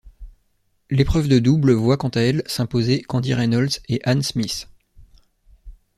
L'épreuve 0.89 1.27
de 1.27 1.37
double 1.37 1.73
voit 1.73 1.95
quant 1.95 2.09
à 2.09 2.21
elle 2.21 2.41
s'imposer 2.47 3.03
Candy 3.03 3.35
Reynolds 3.35 3.79
et 3.87 4.01
Anne 4.03 4.23
Smith. 4.23 4.67